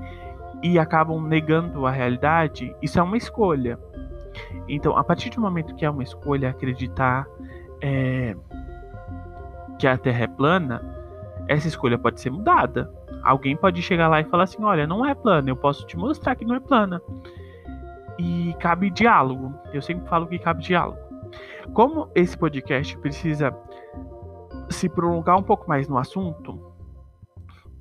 e 0.63 0.79
acabam 0.79 1.21
negando 1.21 1.85
a 1.85 1.91
realidade, 1.91 2.75
isso 2.81 2.99
é 2.99 3.03
uma 3.03 3.15
escolha. 3.15 3.77
Então, 4.67 4.97
a 4.97 5.03
partir 5.03 5.29
do 5.29 5.39
momento 5.39 5.75
que 5.75 5.85
é 5.85 5.89
uma 5.89 6.01
escolha 6.01 6.49
acreditar 6.49 7.27
é, 7.81 8.35
que 9.77 9.85
a 9.85 9.95
Terra 9.97 10.23
é 10.23 10.27
plana, 10.27 10.81
essa 11.47 11.67
escolha 11.67 11.97
pode 11.97 12.19
ser 12.19 12.31
mudada. 12.31 12.91
Alguém 13.21 13.55
pode 13.55 13.81
chegar 13.81 14.07
lá 14.07 14.19
e 14.19 14.23
falar 14.23 14.43
assim: 14.43 14.63
olha, 14.63 14.87
não 14.87 15.05
é 15.05 15.13
plana, 15.13 15.49
eu 15.49 15.55
posso 15.55 15.85
te 15.85 15.95
mostrar 15.95 16.35
que 16.35 16.45
não 16.45 16.55
é 16.55 16.59
plana. 16.59 17.01
E 18.17 18.55
cabe 18.59 18.89
diálogo. 18.89 19.53
Eu 19.71 19.81
sempre 19.81 20.07
falo 20.07 20.25
que 20.25 20.39
cabe 20.39 20.63
diálogo. 20.63 20.97
Como 21.73 22.09
esse 22.15 22.37
podcast 22.37 22.97
precisa 22.97 23.55
se 24.69 24.89
prolongar 24.89 25.37
um 25.37 25.43
pouco 25.43 25.67
mais 25.67 25.87
no 25.87 25.97
assunto, 25.97 26.72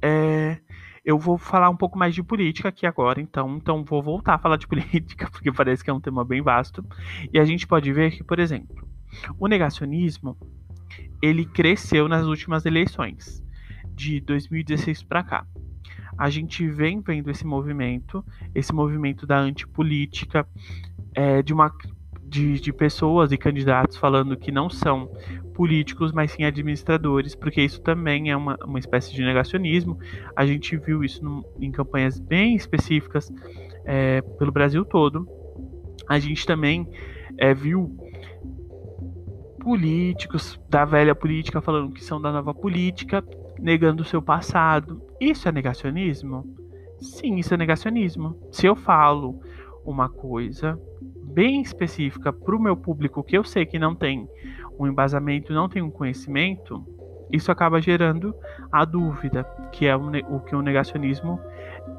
é, 0.02 0.58
eu 1.04 1.18
vou 1.18 1.36
falar 1.38 1.70
um 1.70 1.76
pouco 1.76 1.98
mais 1.98 2.14
de 2.14 2.22
política 2.22 2.68
aqui 2.68 2.86
agora, 2.86 3.20
então, 3.20 3.56
então 3.56 3.84
vou 3.84 4.02
voltar 4.02 4.34
a 4.34 4.38
falar 4.38 4.56
de 4.56 4.66
política, 4.68 5.28
porque 5.30 5.52
parece 5.52 5.82
que 5.82 5.90
é 5.90 5.92
um 5.92 6.00
tema 6.00 6.24
bem 6.24 6.42
vasto. 6.42 6.84
E 7.32 7.38
a 7.38 7.44
gente 7.44 7.66
pode 7.66 7.92
ver 7.92 8.12
que, 8.12 8.22
por 8.22 8.38
exemplo, 8.38 8.86
o 9.38 9.46
negacionismo 9.46 10.36
ele 11.20 11.44
cresceu 11.44 12.08
nas 12.08 12.26
últimas 12.26 12.66
eleições 12.66 13.42
de 13.94 14.20
2016 14.20 15.02
para 15.04 15.22
cá. 15.22 15.46
A 16.18 16.28
gente 16.28 16.68
vem 16.68 17.00
vendo 17.00 17.30
esse 17.30 17.46
movimento, 17.46 18.24
esse 18.54 18.72
movimento 18.72 19.26
da 19.26 19.38
antipolítica, 19.38 20.46
é, 21.14 21.42
de 21.42 21.52
uma 21.52 21.72
de, 22.32 22.58
de 22.58 22.72
pessoas 22.72 23.30
e 23.30 23.36
candidatos 23.36 23.98
falando 23.98 24.38
que 24.38 24.50
não 24.50 24.70
são 24.70 25.06
políticos, 25.54 26.12
mas 26.12 26.32
sim 26.32 26.44
administradores, 26.44 27.34
porque 27.34 27.60
isso 27.60 27.82
também 27.82 28.30
é 28.30 28.36
uma, 28.36 28.56
uma 28.64 28.78
espécie 28.78 29.12
de 29.12 29.22
negacionismo. 29.22 29.98
A 30.34 30.46
gente 30.46 30.74
viu 30.78 31.04
isso 31.04 31.22
no, 31.22 31.44
em 31.60 31.70
campanhas 31.70 32.18
bem 32.18 32.56
específicas 32.56 33.30
é, 33.84 34.22
pelo 34.22 34.50
Brasil 34.50 34.82
todo. 34.82 35.28
A 36.08 36.18
gente 36.18 36.46
também 36.46 36.88
é, 37.36 37.52
viu 37.52 37.94
políticos 39.60 40.58
da 40.70 40.86
velha 40.86 41.14
política 41.14 41.60
falando 41.60 41.92
que 41.92 42.02
são 42.02 42.20
da 42.20 42.32
nova 42.32 42.54
política, 42.54 43.22
negando 43.58 44.02
o 44.02 44.06
seu 44.06 44.22
passado. 44.22 45.02
Isso 45.20 45.46
é 45.50 45.52
negacionismo? 45.52 46.46
Sim, 46.98 47.36
isso 47.36 47.52
é 47.52 47.58
negacionismo. 47.58 48.38
Se 48.50 48.64
eu 48.64 48.74
falo 48.74 49.38
uma 49.84 50.08
coisa 50.08 50.80
bem 51.32 51.62
específica 51.62 52.32
para 52.32 52.54
o 52.54 52.60
meu 52.60 52.76
público 52.76 53.22
que 53.22 53.36
eu 53.36 53.44
sei 53.44 53.64
que 53.64 53.78
não 53.78 53.94
tem 53.94 54.28
um 54.78 54.86
embasamento, 54.86 55.52
não 55.52 55.68
tem 55.68 55.82
um 55.82 55.90
conhecimento, 55.90 56.84
isso 57.30 57.50
acaba 57.50 57.80
gerando 57.80 58.34
a 58.70 58.84
dúvida, 58.84 59.44
que 59.72 59.86
é 59.86 59.96
o, 59.96 60.40
que 60.40 60.54
o 60.54 60.62
negacionismo 60.62 61.40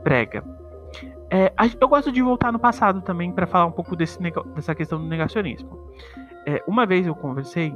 prega. 0.03 0.43
É, 1.29 1.51
eu 1.81 1.87
gosto 1.87 2.11
de 2.11 2.21
voltar 2.21 2.51
no 2.51 2.59
passado 2.59 3.01
também 3.01 3.31
para 3.31 3.47
falar 3.47 3.65
um 3.65 3.71
pouco 3.71 3.95
desse, 3.95 4.19
dessa 4.55 4.75
questão 4.75 4.99
do 4.99 5.07
negacionismo. 5.07 5.91
É, 6.45 6.61
uma 6.67 6.85
vez 6.85 7.07
eu 7.07 7.15
conversei, 7.15 7.75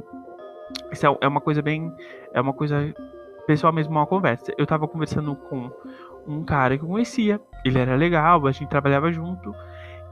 isso 0.92 1.06
é, 1.06 1.18
é 1.20 1.26
uma 1.26 1.40
coisa 1.40 1.60
bem, 1.60 1.92
é 2.32 2.40
uma 2.40 2.52
coisa 2.52 2.94
pessoal 3.46 3.72
mesmo, 3.72 3.92
uma 3.92 4.06
conversa. 4.06 4.52
Eu 4.56 4.62
estava 4.62 4.86
conversando 4.86 5.34
com 5.34 5.70
um 6.26 6.44
cara 6.44 6.78
que 6.78 6.84
eu 6.84 6.88
conhecia, 6.88 7.40
ele 7.64 7.78
era 7.78 7.96
legal, 7.96 8.46
a 8.46 8.52
gente 8.52 8.68
trabalhava 8.68 9.10
junto 9.10 9.52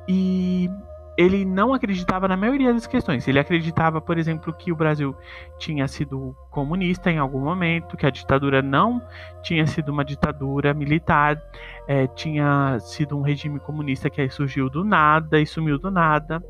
e 0.08 0.68
ele 1.16 1.44
não 1.44 1.73
acreditava 1.73 2.28
na 2.28 2.37
maioria 2.37 2.73
das 2.73 2.87
questões. 2.87 3.26
Ele 3.26 3.38
acreditava, 3.38 4.00
por 4.00 4.18
exemplo, 4.18 4.52
que 4.52 4.70
o 4.70 4.76
Brasil 4.76 5.16
tinha 5.58 5.88
sido 5.88 6.37
comunista 6.50 7.11
em 7.11 7.18
algum 7.18 7.40
momento, 7.40 7.96
que 7.96 8.04
a 8.04 8.11
ditadura 8.11 8.61
não 8.61 9.00
tinha 9.42 9.66
sido 9.66 9.90
uma 9.90 10.04
ditadura 10.04 10.75
militar, 10.75 11.40
é, 11.88 12.06
tinha 12.06 12.78
sido 12.80 13.16
um 13.16 13.23
regime 13.23 13.58
comunista 13.58 14.11
que 14.11 14.28
surgiu 14.28 14.68
do 14.68 14.85
nada 14.85 15.40
e 15.40 15.46
sumiu 15.46 15.78
do 15.78 15.90
nada. 15.90 16.42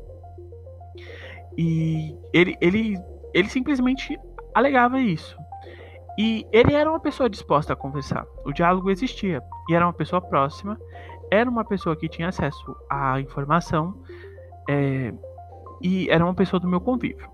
E 1.57 2.13
ele, 2.33 2.57
ele, 2.59 2.97
ele 3.33 3.49
simplesmente 3.49 4.19
alegava 4.53 4.99
isso. 4.99 5.37
E 6.19 6.45
ele 6.51 6.73
era 6.73 6.89
uma 6.89 6.99
pessoa 6.99 7.29
disposta 7.29 7.73
a 7.73 7.75
conversar. 7.75 8.25
O 8.43 8.51
diálogo 8.51 8.89
existia. 8.89 9.41
E 9.69 9.73
era 9.73 9.85
uma 9.85 9.93
pessoa 9.93 10.19
próxima. 10.19 10.77
Era 11.31 11.49
uma 11.49 11.63
pessoa 11.63 11.95
que 11.95 12.09
tinha 12.09 12.29
acesso 12.29 12.75
à 12.89 13.21
informação 13.21 13.95
é, 14.67 15.13
e 15.81 16.09
era 16.09 16.23
uma 16.23 16.33
pessoa 16.33 16.59
do 16.59 16.67
meu 16.67 16.81
convívio. 16.81 17.29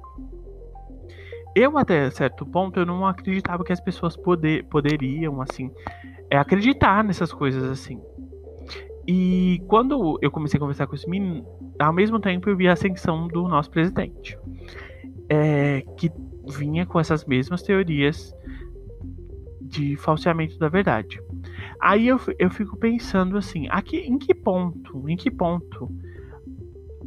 Eu, 1.55 1.77
até 1.77 2.09
certo 2.09 2.45
ponto, 2.45 2.79
eu 2.79 2.85
não 2.85 3.05
acreditava 3.05 3.63
que 3.63 3.71
as 3.71 3.79
pessoas 3.79 4.17
poder, 4.17 4.65
poderiam, 4.65 5.41
assim, 5.41 5.71
é, 6.29 6.37
acreditar 6.37 7.03
nessas 7.03 7.31
coisas, 7.31 7.63
assim. 7.63 8.01
E 9.07 9.61
quando 9.67 10.17
eu 10.21 10.31
comecei 10.31 10.57
a 10.57 10.59
conversar 10.59 10.87
com 10.87 10.95
esse 10.95 11.07
menino, 11.07 11.45
ao 11.77 11.93
mesmo 11.93 12.19
tempo 12.19 12.49
eu 12.49 12.57
vi 12.57 12.67
a 12.67 12.73
ascensão 12.73 13.27
do 13.27 13.47
nosso 13.47 13.69
presidente, 13.69 14.37
é, 15.29 15.81
que 15.97 16.11
vinha 16.57 16.85
com 16.85 16.99
essas 16.99 17.23
mesmas 17.25 17.61
teorias 17.61 18.33
de 19.61 19.95
falseamento 19.97 20.57
da 20.57 20.69
verdade. 20.69 21.21
Aí 21.79 22.07
eu, 22.07 22.19
eu 22.39 22.49
fico 22.49 22.77
pensando 22.77 23.37
assim, 23.37 23.67
aqui, 23.69 23.97
em 23.97 24.17
que 24.17 24.33
ponto, 24.33 25.07
em 25.09 25.15
que 25.15 25.29
ponto 25.29 25.91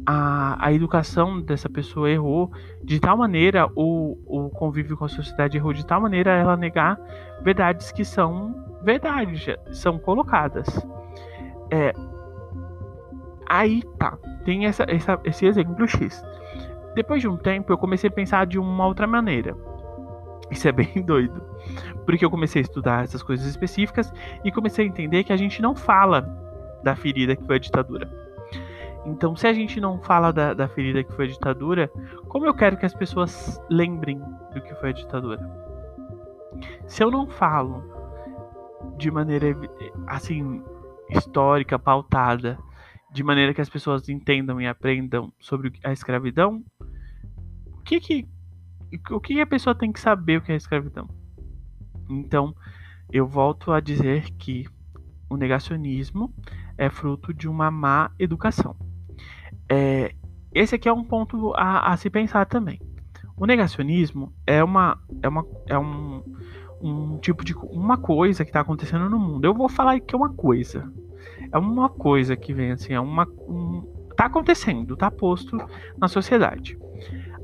a, 0.09 0.55
a 0.65 0.71
educação 0.71 1.41
dessa 1.41 1.69
pessoa 1.69 2.09
errou 2.09 2.49
de 2.81 2.97
tal 2.97 3.17
maneira, 3.17 3.69
o, 3.75 4.17
o 4.25 4.49
convívio 4.49 4.95
com 4.95 5.03
a 5.03 5.09
sociedade 5.09 5.57
errou 5.57 5.73
de 5.73 5.85
tal 5.85 5.99
maneira 5.99 6.31
ela 6.31 6.55
negar 6.55 6.97
verdades 7.43 7.91
que 7.91 8.05
são 8.05 8.55
verdades, 8.81 9.45
são 9.73 9.99
colocadas. 9.99 10.65
É, 11.69 11.91
aí 13.49 13.83
tá, 13.99 14.17
tem 14.45 14.65
essa, 14.65 14.85
essa, 14.87 15.19
esse 15.25 15.45
exemplo 15.45 15.85
X. 15.85 16.23
Depois 16.95 17.21
de 17.21 17.27
um 17.27 17.35
tempo, 17.35 17.73
eu 17.73 17.77
comecei 17.77 18.09
a 18.09 18.13
pensar 18.13 18.47
de 18.47 18.57
uma 18.57 18.87
outra 18.87 19.05
maneira. 19.05 19.57
Isso 20.49 20.69
é 20.69 20.71
bem 20.71 20.89
doido. 21.05 21.43
Porque 22.05 22.23
eu 22.23 22.31
comecei 22.31 22.61
a 22.61 22.63
estudar 22.63 23.03
essas 23.03 23.21
coisas 23.21 23.45
específicas 23.45 24.13
e 24.45 24.53
comecei 24.53 24.85
a 24.85 24.87
entender 24.87 25.25
que 25.25 25.33
a 25.33 25.37
gente 25.37 25.61
não 25.61 25.75
fala 25.75 26.21
da 26.81 26.95
ferida 26.95 27.35
que 27.35 27.43
foi 27.43 27.57
a 27.57 27.59
ditadura. 27.59 28.26
Então, 29.07 29.37
se 29.37 29.47
a 29.47 29.53
gente 29.53 29.79
não 29.79 30.01
fala 30.01 30.33
da, 30.33 30.53
da 30.53 30.67
ferida 30.67 31.01
que 31.01 31.13
foi 31.13 31.25
a 31.25 31.29
ditadura, 31.29 31.87
como 32.27 32.45
eu 32.45 32.53
quero 32.53 32.75
que 32.75 32.85
as 32.85 32.93
pessoas 32.93 33.57
lembrem 33.69 34.19
do 34.53 34.61
que 34.61 34.75
foi 34.75 34.89
a 34.89 34.93
ditadura? 34.93 35.39
Se 36.87 37.03
eu 37.03 37.09
não 37.09 37.25
falo 37.25 37.81
de 38.97 39.09
maneira 39.09 39.57
assim 40.07 40.61
histórica, 41.09 41.79
pautada, 41.79 42.59
de 43.09 43.23
maneira 43.23 43.53
que 43.53 43.61
as 43.61 43.69
pessoas 43.69 44.09
entendam 44.09 44.59
e 44.59 44.67
aprendam 44.67 45.31
sobre 45.39 45.71
a 45.85 45.93
escravidão, 45.93 46.61
o 47.71 47.81
que 47.83 48.01
que 48.01 48.27
o 49.09 49.19
que 49.21 49.39
a 49.39 49.47
pessoa 49.47 49.73
tem 49.73 49.91
que 49.91 50.01
saber 50.01 50.37
o 50.37 50.41
que 50.41 50.51
é 50.51 50.55
escravidão? 50.55 51.09
Então, 52.09 52.53
eu 53.09 53.25
volto 53.25 53.71
a 53.71 53.79
dizer 53.79 54.29
que 54.31 54.65
o 55.29 55.37
negacionismo 55.37 56.33
é 56.77 56.89
fruto 56.89 57.33
de 57.33 57.47
uma 57.47 57.71
má 57.71 58.11
educação. 58.19 58.75
É, 59.69 60.13
esse 60.53 60.75
aqui 60.75 60.87
é 60.87 60.93
um 60.93 61.03
ponto 61.03 61.53
a, 61.55 61.91
a, 61.91 61.97
se 61.97 62.09
pensar 62.09 62.45
também. 62.45 62.79
O 63.35 63.45
negacionismo 63.45 64.33
é 64.45 64.63
uma 64.63 64.97
é 65.21 65.27
uma 65.27 65.45
é 65.67 65.77
um, 65.77 66.23
um 66.81 67.17
tipo 67.19 67.45
de 67.45 67.53
uma 67.55 67.97
coisa 67.97 68.43
que 68.43 68.49
está 68.49 68.61
acontecendo 68.61 69.09
no 69.09 69.19
mundo. 69.19 69.45
Eu 69.45 69.53
vou 69.53 69.69
falar 69.69 69.99
que 69.99 70.15
é 70.15 70.17
uma 70.17 70.33
coisa. 70.33 70.91
É 71.51 71.57
uma 71.57 71.89
coisa 71.89 72.35
que 72.35 72.53
vem 72.53 72.71
assim, 72.71 72.93
é 72.93 72.99
uma 72.99 73.27
um, 73.47 73.83
tá 74.15 74.25
acontecendo, 74.25 74.97
tá 74.97 75.11
posto 75.11 75.55
na 75.97 76.07
sociedade. 76.07 76.77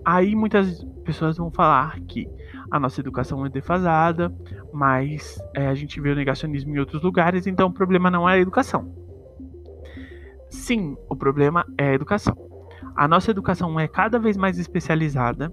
Aí 0.04 0.36
muitas 0.36 0.84
pessoas 1.06 1.38
vão 1.38 1.52
falar 1.52 2.00
que 2.02 2.28
a 2.72 2.80
nossa 2.80 3.00
educação 3.00 3.46
é 3.46 3.50
defasada, 3.50 4.34
mas 4.74 5.40
é, 5.56 5.68
a 5.68 5.76
gente 5.76 6.02
vê 6.02 6.10
o 6.10 6.16
negacionismo 6.16 6.76
em 6.76 6.80
outros 6.80 7.02
lugares, 7.04 7.46
então 7.46 7.68
o 7.68 7.74
problema 7.74 8.10
não 8.10 8.28
é 8.28 8.34
a 8.34 8.40
educação. 8.40 9.03
Sim, 10.54 10.96
o 11.10 11.16
problema 11.16 11.66
é 11.80 11.90
a 11.90 11.94
educação. 11.94 12.38
A 12.96 13.08
nossa 13.08 13.32
educação 13.32 13.80
é 13.80 13.88
cada 13.88 14.20
vez 14.20 14.38
mais 14.38 14.60
especializada, 14.60 15.52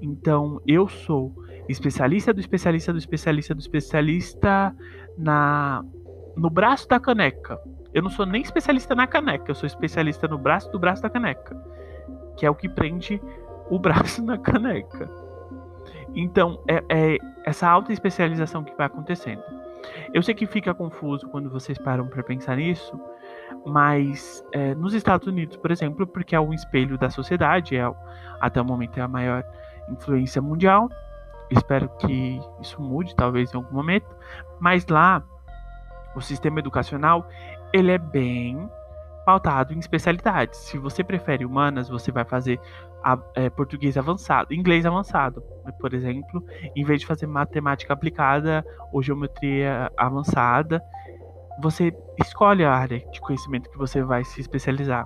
então 0.00 0.60
eu 0.66 0.86
sou 0.86 1.34
especialista 1.66 2.34
do 2.34 2.38
especialista 2.38 2.92
do 2.92 2.98
especialista 2.98 3.54
do 3.54 3.60
especialista 3.60 4.76
na 5.16 5.82
no 6.36 6.50
braço 6.50 6.86
da 6.86 7.00
caneca. 7.00 7.58
Eu 7.94 8.02
não 8.02 8.10
sou 8.10 8.26
nem 8.26 8.42
especialista 8.42 8.94
na 8.94 9.06
caneca, 9.06 9.50
eu 9.50 9.54
sou 9.54 9.66
especialista 9.66 10.28
no 10.28 10.36
braço 10.36 10.70
do 10.70 10.78
braço 10.78 11.02
da 11.02 11.08
caneca, 11.08 11.56
que 12.36 12.44
é 12.44 12.50
o 12.50 12.54
que 12.54 12.68
prende 12.68 13.20
o 13.70 13.78
braço 13.80 14.22
na 14.22 14.36
caneca. 14.36 15.10
Então, 16.14 16.62
é, 16.68 16.84
é 16.90 17.18
essa 17.42 17.66
alta 17.66 17.90
especialização 17.90 18.62
que 18.62 18.76
vai 18.76 18.86
acontecendo. 18.86 19.42
Eu 20.12 20.22
sei 20.22 20.34
que 20.34 20.46
fica 20.46 20.74
confuso 20.74 21.26
quando 21.28 21.50
vocês 21.50 21.78
param 21.78 22.06
para 22.06 22.22
pensar 22.22 22.56
nisso, 22.56 22.98
mas 23.64 24.44
é, 24.52 24.74
nos 24.74 24.94
Estados 24.94 25.26
Unidos, 25.26 25.56
por 25.56 25.70
exemplo, 25.70 26.06
porque 26.06 26.34
é 26.34 26.40
um 26.40 26.52
espelho 26.52 26.98
da 26.98 27.10
sociedade, 27.10 27.76
é, 27.76 27.92
até 28.40 28.60
o 28.60 28.64
momento 28.64 28.98
é 28.98 29.02
a 29.02 29.08
maior 29.08 29.44
influência 29.88 30.40
mundial. 30.40 30.88
Espero 31.50 31.88
que 31.98 32.40
isso 32.60 32.80
mude, 32.80 33.14
talvez 33.14 33.52
em 33.52 33.56
algum 33.56 33.74
momento. 33.74 34.06
Mas 34.58 34.86
lá, 34.86 35.22
o 36.14 36.20
sistema 36.20 36.58
educacional 36.58 37.28
ele 37.72 37.92
é 37.92 37.98
bem 37.98 38.68
pautado 39.24 39.74
em 39.74 39.78
especialidades. 39.78 40.58
Se 40.60 40.78
você 40.78 41.02
prefere 41.02 41.44
humanas, 41.44 41.88
você 41.88 42.12
vai 42.12 42.24
fazer 42.24 42.60
a, 43.02 43.18
é, 43.34 43.50
português 43.50 43.96
avançado, 43.96 44.54
inglês 44.54 44.86
avançado, 44.86 45.42
por 45.80 45.92
exemplo, 45.92 46.44
em 46.74 46.84
vez 46.84 47.00
de 47.00 47.06
fazer 47.06 47.26
matemática 47.26 47.92
aplicada 47.92 48.64
ou 48.92 49.02
geometria 49.02 49.90
avançada, 49.96 50.80
você 51.60 51.94
escolhe 52.20 52.64
a 52.64 52.72
área 52.72 52.98
de 53.10 53.20
conhecimento 53.20 53.70
que 53.70 53.78
você 53.78 54.02
vai 54.02 54.24
se 54.24 54.40
especializar. 54.40 55.04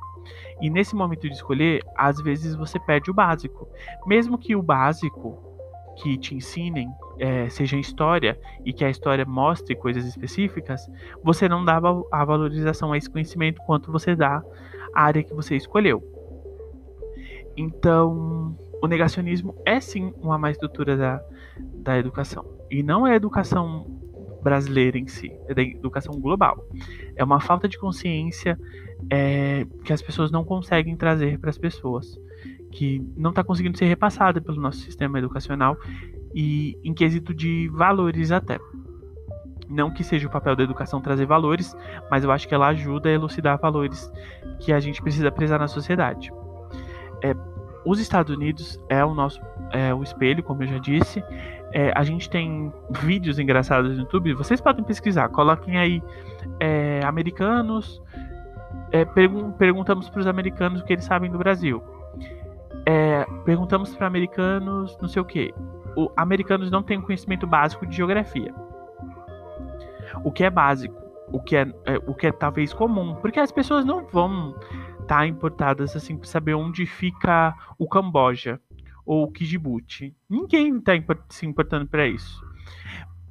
E 0.60 0.68
nesse 0.68 0.94
momento 0.94 1.22
de 1.22 1.34
escolher, 1.34 1.82
às 1.96 2.20
vezes 2.20 2.54
você 2.54 2.78
perde 2.78 3.10
o 3.10 3.14
básico. 3.14 3.68
Mesmo 4.06 4.38
que 4.38 4.54
o 4.54 4.62
básico 4.62 5.50
que 5.96 6.16
te 6.16 6.34
ensinem 6.34 6.88
é, 7.18 7.48
seja 7.48 7.76
história 7.76 8.38
e 8.64 8.72
que 8.72 8.84
a 8.84 8.90
história 8.90 9.24
mostre 9.24 9.74
coisas 9.74 10.04
específicas, 10.04 10.90
você 11.22 11.48
não 11.48 11.64
dá 11.64 11.80
a 12.10 12.24
valorização 12.24 12.92
a 12.92 12.98
esse 12.98 13.08
conhecimento 13.08 13.60
quanto 13.62 13.92
você 13.92 14.16
dá 14.16 14.42
à 14.94 15.02
área 15.02 15.22
que 15.22 15.34
você 15.34 15.56
escolheu. 15.56 16.02
Então, 17.56 18.56
o 18.82 18.86
negacionismo 18.86 19.54
é 19.66 19.80
sim 19.80 20.14
uma 20.20 20.38
má 20.38 20.50
estrutura 20.50 20.96
da, 20.96 21.22
da 21.58 21.98
educação. 21.98 22.44
E 22.70 22.82
não 22.82 23.06
é 23.06 23.14
educação 23.14 23.99
brasileira 24.42 24.98
em 24.98 25.06
si, 25.06 25.32
é 25.48 25.54
da 25.54 25.62
educação 25.62 26.14
global. 26.20 26.66
É 27.14 27.22
uma 27.22 27.40
falta 27.40 27.68
de 27.68 27.78
consciência 27.78 28.58
é, 29.10 29.66
que 29.84 29.92
as 29.92 30.02
pessoas 30.02 30.30
não 30.30 30.44
conseguem 30.44 30.96
trazer 30.96 31.38
para 31.38 31.50
as 31.50 31.58
pessoas 31.58 32.18
que 32.70 33.02
não 33.16 33.30
está 33.30 33.42
conseguindo 33.42 33.76
ser 33.76 33.86
repassada 33.86 34.40
pelo 34.40 34.60
nosso 34.60 34.78
sistema 34.78 35.18
educacional 35.18 35.76
e 36.34 36.78
em 36.84 36.94
quesito 36.94 37.34
de 37.34 37.68
valores 37.72 38.30
até. 38.30 38.58
Não 39.68 39.90
que 39.90 40.02
seja 40.02 40.26
o 40.26 40.30
papel 40.30 40.56
da 40.56 40.64
educação 40.64 41.00
trazer 41.00 41.26
valores, 41.26 41.76
mas 42.10 42.24
eu 42.24 42.32
acho 42.32 42.48
que 42.48 42.54
ela 42.54 42.68
ajuda 42.68 43.08
a 43.08 43.12
elucidar 43.12 43.58
valores 43.58 44.10
que 44.60 44.72
a 44.72 44.80
gente 44.80 45.00
precisa 45.00 45.30
prezar 45.30 45.60
na 45.60 45.68
sociedade. 45.68 46.32
É, 47.22 47.34
os 47.84 48.00
Estados 48.00 48.34
Unidos 48.34 48.80
é 48.88 49.04
o 49.04 49.14
nosso 49.14 49.40
é, 49.72 49.94
o 49.94 50.02
espelho, 50.02 50.42
como 50.42 50.62
eu 50.62 50.66
já 50.66 50.78
disse. 50.78 51.22
É, 51.72 51.92
a 51.94 52.02
gente 52.02 52.28
tem 52.28 52.72
vídeos 53.02 53.38
engraçados 53.38 53.92
no 53.92 54.02
YouTube. 54.02 54.34
Vocês 54.34 54.60
podem 54.60 54.84
pesquisar. 54.84 55.28
Coloquem 55.28 55.78
aí 55.78 56.02
é, 56.58 57.00
americanos. 57.04 58.02
É, 58.92 59.04
pergun 59.04 59.52
perguntamos 59.52 60.08
para 60.08 60.20
os 60.20 60.26
americanos 60.26 60.80
o 60.80 60.84
que 60.84 60.92
eles 60.92 61.04
sabem 61.04 61.30
do 61.30 61.38
Brasil. 61.38 61.82
É, 62.86 63.24
perguntamos 63.44 63.94
para 63.94 64.06
americanos, 64.06 64.96
não 65.00 65.08
sei 65.08 65.22
o 65.22 65.24
que. 65.24 65.54
O, 65.96 66.10
americanos 66.16 66.70
não 66.70 66.82
têm 66.82 67.00
conhecimento 67.00 67.46
básico 67.46 67.86
de 67.86 67.96
geografia. 67.96 68.52
O 70.24 70.32
que 70.32 70.42
é 70.42 70.50
básico, 70.50 70.94
o 71.32 71.40
que 71.40 71.56
é, 71.56 71.62
é 71.86 71.96
o 72.06 72.14
que 72.14 72.26
é 72.26 72.32
talvez 72.32 72.72
comum, 72.72 73.14
porque 73.16 73.38
as 73.38 73.52
pessoas 73.52 73.84
não 73.84 74.04
vão 74.06 74.56
estar 75.00 75.18
tá 75.18 75.26
importadas 75.26 75.94
assim 75.94 76.16
para 76.16 76.26
saber 76.26 76.54
onde 76.54 76.84
fica 76.84 77.54
o 77.78 77.88
Camboja 77.88 78.60
ou 79.04 79.28
o 79.28 79.32
Djibouti. 79.32 80.14
Ninguém 80.28 80.76
está 80.78 80.92
se 81.28 81.46
importando 81.46 81.86
para 81.86 82.06
isso. 82.06 82.44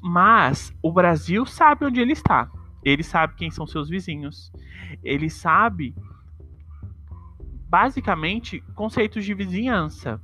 Mas 0.01 0.73
o 0.81 0.91
Brasil 0.91 1.45
sabe 1.45 1.85
onde 1.85 1.99
ele 1.99 2.13
está. 2.13 2.49
Ele 2.83 3.03
sabe 3.03 3.35
quem 3.35 3.51
são 3.51 3.67
seus 3.67 3.89
vizinhos. 3.89 4.51
Ele 5.03 5.29
sabe 5.29 5.93
basicamente 7.67 8.61
conceitos 8.73 9.23
de 9.23 9.33
vizinhança. 9.33 10.21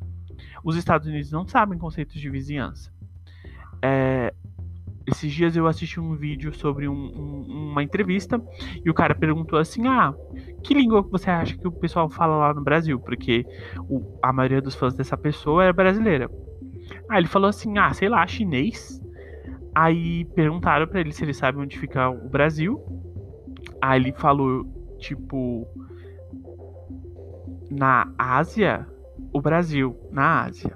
Os 0.63 0.75
Estados 0.75 1.08
Unidos 1.08 1.31
não 1.31 1.47
sabem 1.47 1.77
conceitos 1.77 2.19
de 2.19 2.29
vizinhança. 2.29 2.91
É, 3.81 4.34
esses 5.07 5.31
dias 5.31 5.55
eu 5.55 5.67
assisti 5.67 5.99
um 5.99 6.15
vídeo 6.15 6.53
sobre 6.53 6.87
um, 6.87 6.93
um, 6.93 7.71
uma 7.71 7.83
entrevista 7.83 8.41
e 8.83 8.89
o 8.89 8.93
cara 8.93 9.13
perguntou 9.13 9.59
assim: 9.59 9.87
Ah, 9.87 10.13
que 10.63 10.73
língua 10.73 11.01
você 11.01 11.29
acha 11.29 11.57
que 11.57 11.67
o 11.67 11.71
pessoal 11.71 12.09
fala 12.09 12.37
lá 12.37 12.53
no 12.53 12.63
Brasil? 12.63 12.99
Porque 12.99 13.45
o, 13.89 14.17
a 14.21 14.33
maioria 14.33 14.61
dos 14.61 14.75
fãs 14.75 14.95
dessa 14.95 15.15
pessoa 15.15 15.63
é 15.63 15.73
brasileira. 15.73 16.29
Aí 17.09 17.19
ele 17.19 17.27
falou 17.27 17.49
assim: 17.49 17.77
Ah, 17.77 17.93
sei 17.93 18.09
lá, 18.09 18.25
chinês. 18.25 19.01
Aí 19.73 20.23
perguntaram 20.33 20.87
para 20.87 21.01
ele 21.01 21.11
se 21.11 21.23
ele 21.23 21.33
sabe 21.33 21.59
onde 21.59 21.77
fica 21.77 22.09
o 22.09 22.29
Brasil. 22.29 22.81
Aí 23.81 23.99
ele 23.99 24.13
falou, 24.13 24.65
tipo, 24.99 25.67
na 27.69 28.11
Ásia, 28.17 28.87
o 29.33 29.41
Brasil, 29.41 29.97
na 30.11 30.43
Ásia. 30.43 30.75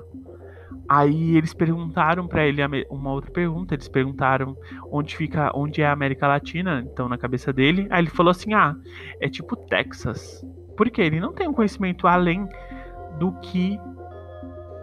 Aí 0.89 1.37
eles 1.37 1.53
perguntaram 1.53 2.27
para 2.27 2.47
ele 2.47 2.63
uma 2.89 3.11
outra 3.11 3.29
pergunta, 3.29 3.75
eles 3.75 3.87
perguntaram 3.87 4.57
onde 4.91 5.15
fica, 5.15 5.51
onde 5.53 5.83
é 5.83 5.85
a 5.85 5.91
América 5.91 6.27
Latina, 6.27 6.83
então 6.91 7.07
na 7.07 7.15
cabeça 7.15 7.53
dele. 7.53 7.85
Aí 7.91 8.01
ele 8.01 8.09
falou 8.09 8.31
assim: 8.31 8.55
"Ah, 8.55 8.75
é 9.21 9.29
tipo 9.29 9.55
Texas". 9.55 10.43
Porque 10.75 10.99
ele 10.99 11.19
não 11.19 11.31
tem 11.31 11.47
um 11.47 11.53
conhecimento 11.53 12.07
além 12.07 12.49
do 13.19 13.31
que 13.33 13.79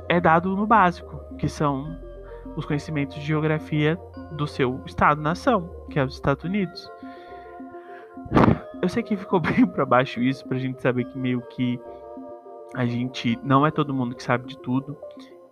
é 0.09 0.21
dado 0.21 0.55
no 0.55 0.65
básico, 0.65 1.19
que 1.39 1.49
são 1.49 1.99
os 2.55 2.65
conhecimentos 2.65 3.17
de 3.17 3.23
geografia 3.23 3.99
do 4.31 4.47
seu 4.47 4.81
estado-nação, 4.87 5.69
que 5.91 5.99
é 5.99 6.05
os 6.05 6.15
Estados 6.15 6.45
Unidos. 6.45 6.89
Eu 8.81 8.89
sei 8.89 9.03
que 9.03 9.17
ficou 9.17 9.41
bem 9.43 9.67
para 9.67 9.85
baixo 9.85 10.23
isso, 10.23 10.47
pra 10.47 10.57
gente 10.57 10.81
saber 10.81 11.05
que 11.07 11.19
meio 11.19 11.41
que 11.49 11.81
a 12.77 12.87
gente 12.87 13.37
não 13.43 13.67
é 13.67 13.73
todo 13.73 13.93
mundo 13.93 14.15
que 14.15 14.23
sabe 14.23 14.47
de 14.47 14.57
tudo 14.59 14.97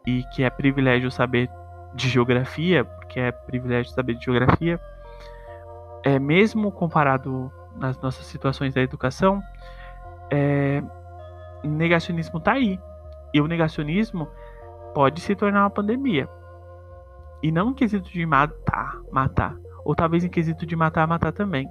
e 0.06 0.22
que 0.34 0.42
é 0.42 0.50
privilégio 0.50 1.10
saber 1.10 1.50
de 1.94 2.08
geografia, 2.08 2.84
porque 2.84 3.20
é 3.20 3.32
privilégio 3.32 3.92
saber 3.92 4.14
de 4.14 4.24
geografia. 4.24 4.80
É 6.02 6.18
mesmo 6.18 6.70
comparado 6.70 7.50
nas 7.76 7.98
nossas 8.00 8.26
situações 8.26 8.74
da 8.74 8.82
educação, 8.82 9.42
é, 10.30 10.82
negacionismo 11.62 12.38
está 12.38 12.52
aí. 12.52 12.78
E 13.32 13.40
o 13.40 13.48
negacionismo 13.48 14.28
pode 14.94 15.20
se 15.20 15.34
tornar 15.34 15.62
uma 15.62 15.70
pandemia. 15.70 16.28
E 17.42 17.50
não 17.50 17.70
em 17.70 17.74
quesito 17.74 18.10
de 18.10 18.24
matar, 18.24 19.00
matar. 19.10 19.56
Ou 19.84 19.94
talvez 19.94 20.24
em 20.24 20.28
quesito 20.28 20.64
de 20.64 20.76
matar, 20.76 21.06
matar 21.06 21.32
também. 21.32 21.68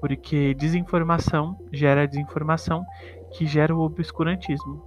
Porque 0.00 0.54
desinformação 0.54 1.58
gera 1.72 2.06
desinformação, 2.06 2.84
que 3.32 3.46
gera 3.46 3.74
o 3.74 3.80
obscurantismo. 3.80 4.82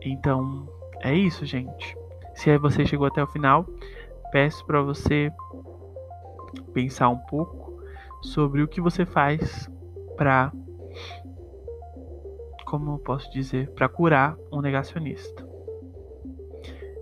Então, 0.00 0.68
é 1.04 1.14
isso, 1.14 1.44
gente. 1.46 1.96
Se 2.34 2.56
você 2.58 2.84
chegou 2.84 3.06
até 3.06 3.22
o 3.22 3.26
final, 3.26 3.64
peço 4.32 4.64
para 4.66 4.82
você 4.82 5.30
pensar 6.72 7.08
um 7.08 7.18
pouco 7.18 7.80
sobre 8.22 8.62
o 8.62 8.68
que 8.68 8.80
você 8.80 9.04
faz 9.04 9.70
para 10.16 10.52
como 12.64 12.94
eu 12.94 12.98
posso 12.98 13.30
dizer, 13.30 13.70
para 13.70 13.88
curar 13.88 14.36
um 14.50 14.60
negacionista. 14.60 15.46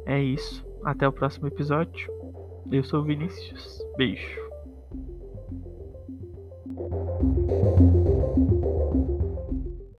É 0.05 0.21
isso. 0.21 0.67
Até 0.85 1.09
o 1.09 1.13
próximo 1.13 1.47
episódio. 1.47 2.13
Eu 2.71 2.85
sou 2.85 3.03
Vinícius. 3.03 3.83
Beijo. 3.97 4.43